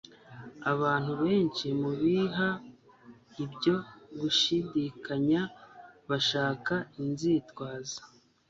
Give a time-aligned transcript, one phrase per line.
[0.73, 2.49] Abantu benshi mu biha
[3.43, 3.75] ibyo
[4.19, 5.41] gushidikanya
[6.09, 8.01] bashaka inzitwazo